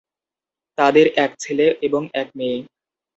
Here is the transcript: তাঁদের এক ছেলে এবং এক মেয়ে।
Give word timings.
তাঁদের 0.77 1.07
এক 1.15 1.31
ছেলে 1.39 1.65
এবং 1.81 2.01
এক 2.13 2.27
মেয়ে। 2.35 2.57